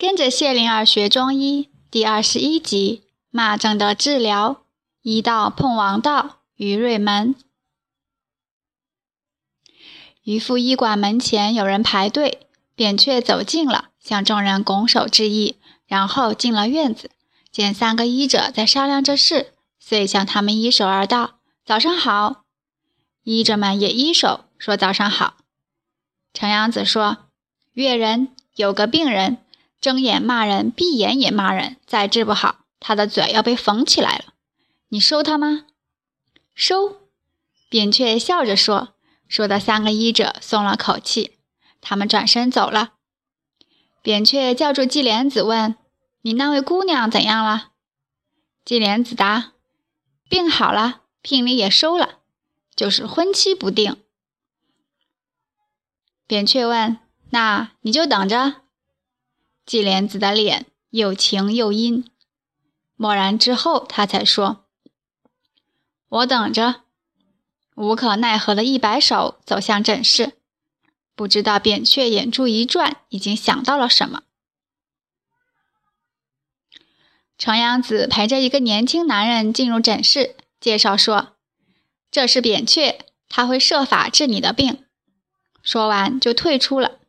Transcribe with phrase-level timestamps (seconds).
[0.00, 4.62] 跟着谢灵儿学中医第二十一集：骂症的治疗。
[5.02, 7.34] 医道碰王道于瑞门，
[10.22, 15.56] 渔夫医馆门前有人排队，扁鹊走近了，向众人拱手致意，
[15.86, 17.10] 然后进了院子，
[17.52, 22.44] 见三个医者在商量着事，遂向他们一手而道：“早上好。”
[23.22, 25.34] 医者们也一手说：“早上好。”
[26.32, 27.26] 程阳子说
[27.74, 29.36] ：“岳人有个病人。”
[29.80, 34.34] 睁眼骂人，闭眼也骂人，再治不好，他的嘴要被缝起来了。
[34.88, 35.66] 你收他吗？
[36.54, 37.00] 收。
[37.70, 38.94] 扁鹊笑着说，
[39.28, 41.38] 说的三个医者松了口气，
[41.80, 42.94] 他们转身走了。
[44.02, 45.76] 扁鹊叫住季莲子，问
[46.22, 47.70] ：“你那位姑娘怎样了？”
[48.64, 49.52] 季莲子答
[50.28, 52.18] ：“病好了，聘礼也收了，
[52.74, 53.96] 就是婚期不定。”
[56.26, 56.98] 扁鹊问
[57.30, 58.62] ：“那你就等着。”
[59.70, 62.04] 季莲子的脸又晴又阴，
[62.96, 64.64] 默然之后，他才说
[66.10, 66.82] ：“我等着。”
[67.76, 70.32] 无可奈何的一摆手，走向诊室。
[71.14, 74.24] 不知道扁鹊眼珠一转，已经想到了什么。
[77.38, 81.36] 程阳子陪着一个年轻男人进入诊室，介绍说
[82.10, 84.84] ：“这是扁鹊，他会设法治你的病。”
[85.62, 86.99] 说完就退出了。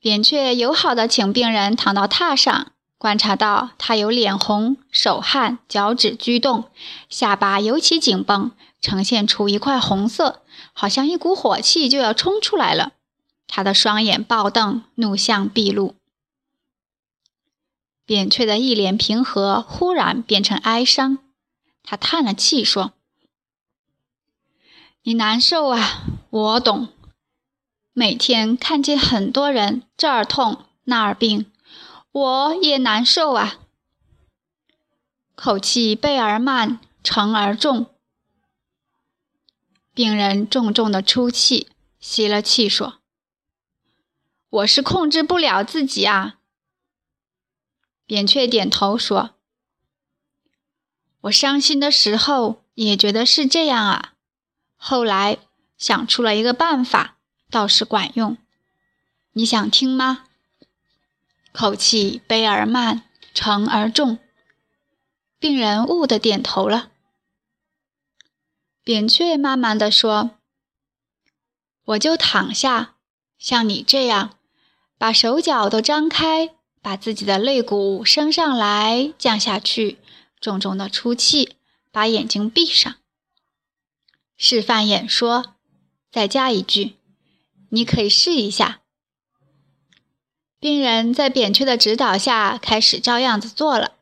[0.00, 6.64] 扁鹊友好的请病人躺到榻上，观察到他有脸红、手汗、脚趾拘动，
[7.08, 12.92] 下巴尤其紧绷，呈现出一块红色，好像一股火气就要冲出来了。
[13.48, 15.94] 他的双眼暴瞪，怒相毕露。
[18.04, 21.18] 扁鹊的一脸平和忽然变成哀伤，
[21.82, 22.92] 他叹了气说
[25.02, 26.88] ：“你难受啊，我懂。”
[27.98, 31.50] 每天看见很多人这儿痛那儿病，
[32.12, 33.54] 我也难受啊。
[35.34, 37.86] 口气背而慢，沉而重。
[39.94, 42.98] 病人重重的出气，吸了气说
[44.50, 46.34] ：“我是控制不了自己啊。”
[48.04, 49.36] 扁鹊点头说
[51.22, 54.12] ：“我伤心的时候也觉得是这样啊，
[54.76, 55.38] 后来
[55.78, 57.14] 想出了一个办法。”
[57.50, 58.36] 倒是管用，
[59.32, 60.24] 你想听吗？
[61.52, 64.18] 口气悲而慢，沉而重。
[65.38, 66.90] 病人兀的点头了。
[68.82, 70.32] 扁鹊慢慢的说
[71.84, 72.96] ：“我就躺下，
[73.38, 74.38] 像你这样，
[74.98, 79.98] 把手脚都张开，把自己的肋骨升上来，降下去，
[80.40, 81.56] 重重的出气，
[81.90, 82.94] 把眼睛闭上。
[84.36, 85.56] 示范演说，
[86.10, 86.95] 再加一句。”
[87.70, 88.80] 你可以试一下。
[90.58, 93.92] 病人在扁鹊的指导下开始照样子做了，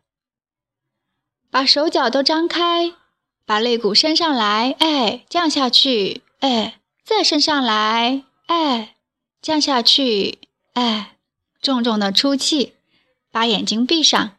[1.50, 2.94] 把手脚都张开，
[3.44, 8.97] 把肋骨伸上来，哎，降下去，哎，再伸上来，哎，
[9.42, 10.38] 降下去，
[10.75, 11.19] 哎，
[11.60, 12.75] 重重的出气，
[13.31, 14.36] 把眼睛闭上。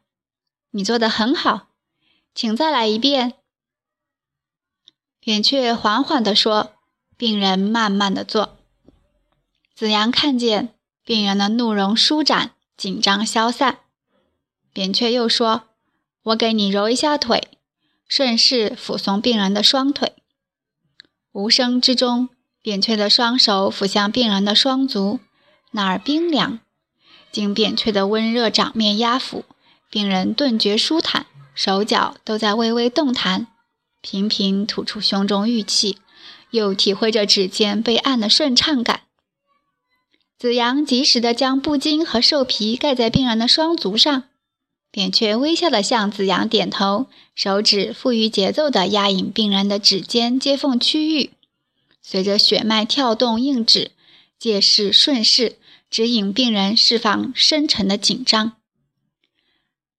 [0.72, 1.68] 你做的很好，
[2.34, 3.34] 请再来一遍。
[5.19, 6.74] 扁鹊缓缓地说，
[7.18, 8.55] 病人慢慢的做。
[9.75, 13.80] 子阳看见病人的怒容舒展，紧张消散。
[14.72, 15.63] 扁鹊又说
[16.24, 17.50] ：“我给你揉一下腿。”
[18.08, 20.13] 顺势抚松病人的双腿。
[21.34, 22.30] 无声之中，
[22.62, 25.19] 扁鹊的双手抚向病人的双足，
[25.72, 26.59] 那儿冰凉。
[27.31, 29.44] 经扁鹊的温热掌面压抚，
[29.90, 33.47] 病人顿觉舒坦，手脚都在微微动弹，
[34.00, 35.97] 频频吐出胸中郁气，
[36.52, 39.02] 又体会着指尖被按的顺畅感。
[40.38, 44.23] 子阳及时地将布巾和兽皮盖在病人的双足上，
[44.91, 51.31] 扁鹊微笑地向子阳点头，手指富于节奏地压引病人的指尖接缝区域，
[52.01, 53.91] 随着血脉跳动应指，
[54.38, 55.57] 借势顺势
[55.90, 58.57] 指引病人释放深沉的紧张。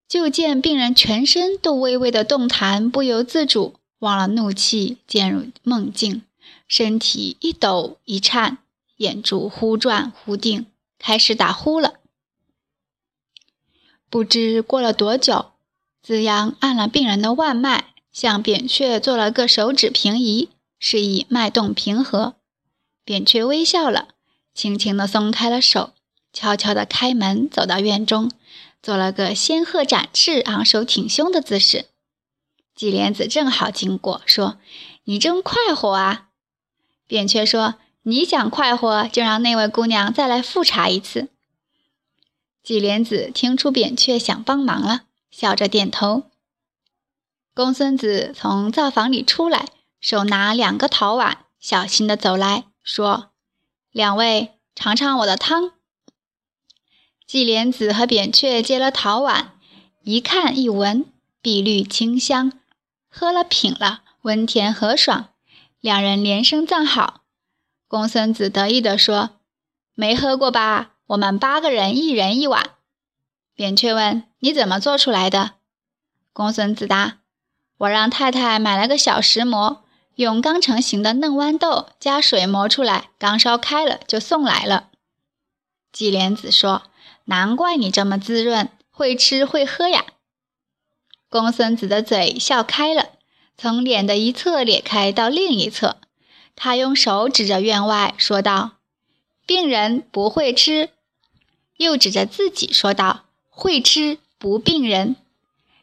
[0.06, 6.22] 就见病人全身都微微的动弹，不由自主，忘了怒气，渐入梦境，
[6.68, 8.58] 身体一抖一颤。
[8.96, 10.66] 眼珠忽转忽定，
[10.98, 11.94] 开始打呼了。
[14.08, 15.52] 不知过了多久，
[16.02, 20.48] 子阳按了病人的腕脉，向扁鹊做了个手指平移，
[20.78, 22.36] 示意脉动平和。
[23.04, 24.08] 扁鹊微笑了，
[24.54, 25.92] 轻轻地松开了手，
[26.32, 28.30] 悄悄地开门走到院中，
[28.82, 31.86] 做了个仙鹤展翅、昂首挺胸的姿势。
[32.74, 34.58] 季莲子正好经过，说
[35.04, 36.28] ：“你真快活啊！”
[37.06, 37.74] 扁鹊说。
[38.08, 41.28] 你想快活，就让那位姑娘再来复查一次。
[42.62, 46.30] 纪莲子听出扁鹊想帮忙了，笑着点头。
[47.52, 49.66] 公孙子从灶房里出来，
[50.00, 53.30] 手拿两个陶碗，小心地走来说
[53.90, 55.72] ：“两位尝尝我的汤。”
[57.26, 59.58] 纪莲子和扁鹊接了陶碗，
[60.04, 61.06] 一看一闻，
[61.42, 62.52] 碧绿清香，
[63.08, 65.30] 喝了品了，温甜和爽，
[65.80, 67.22] 两人连声赞好。
[67.88, 69.30] 公孙子得意地说
[69.94, 72.70] ：“没喝过吧？”我们八个人一人一碗。
[73.54, 75.52] 扁鹊问：“你怎么做出来的？”
[76.34, 77.18] 公孙子答
[77.78, 79.84] ：“我让太太买了个小石磨，
[80.16, 84.88] 用刚成型的嫩豌豆加水磨出来，刚烧开了就送来了。”
[85.92, 86.82] 季莲子说
[87.26, 90.04] ：“难怪你这么滋润，会吃会喝呀。”
[91.30, 93.10] 公孙子的嘴笑开了，
[93.56, 95.98] 从脸的一侧咧开到另一侧，
[96.56, 98.72] 他用手指着院外说道
[99.46, 100.90] ：“病人不会吃。”
[101.76, 105.16] 又指着自己说道：“会吃不病人。”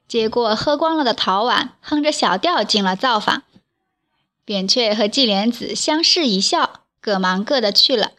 [0.07, 3.43] 接过喝光了的陶碗，哼着小调进了灶房。
[4.43, 8.11] 扁鹊和季莲子相视一笑，各忙各的去了。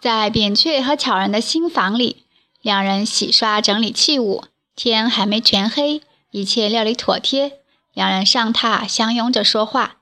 [0.00, 2.24] 在扁鹊和巧人的新房里，
[2.60, 4.44] 两人洗刷整理器物，
[4.74, 7.60] 天还没全黑，一切料理妥帖，
[7.96, 9.96] 两人上榻相拥着说话。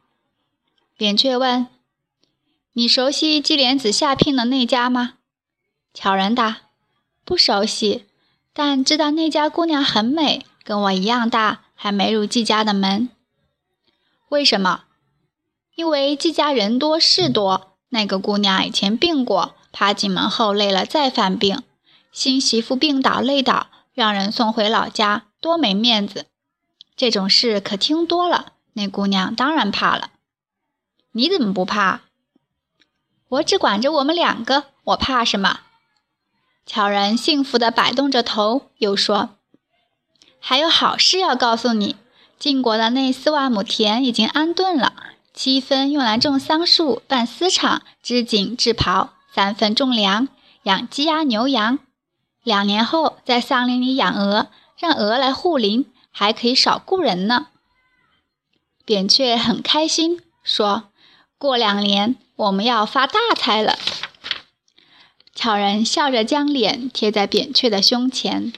[0.97, 1.69] 扁鹊问。
[2.73, 5.13] 你熟悉季莲子下聘的那家吗？
[5.93, 6.63] 巧人答
[7.25, 8.07] ：“不熟悉，
[8.53, 13.11] 但知道那家姑娘很美，跟我一样大，还没入季家的门。
[14.29, 14.87] 为什么？
[15.77, 21.63] 因为季家人多事多，那个姑娘以前病过，怕进门后累了再犯病，
[22.11, 26.27] 新媳妇病倒累倒，让人送回老家，多没面子。
[26.97, 30.11] 这种事可听多了，那姑娘当然怕了。
[31.13, 32.03] 你怎么不怕？”
[33.29, 35.61] 我只管着我们两个，我怕什么？
[36.67, 39.31] 巧人幸福地摆动着头，又说
[40.39, 41.97] ：“还有好事要告诉你。
[42.39, 44.93] 晋国的那四万亩田已经安顿了，
[45.33, 50.29] 七分用来种桑树、办丝厂、织锦、制袍，三分种粮，
[50.65, 51.79] 养鸡鸭牛羊。
[52.43, 54.49] 两年后在桑林里养鹅，
[54.79, 57.49] 让鹅来护林，还可以少雇人呢。”
[58.87, 60.91] 扁鹊很开心，说
[61.37, 63.79] ：“过两年。”我们要发大财了。
[65.37, 68.53] 巧人笑着将脸贴在扁鹊的胸前。